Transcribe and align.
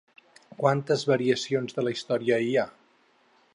Quantes 0.61 1.03
variacions 1.09 1.77
de 1.79 1.85
la 1.87 1.95
història 1.97 2.43
hi 2.49 2.53
ha? 2.63 2.67